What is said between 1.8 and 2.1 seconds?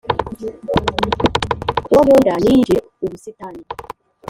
Uwo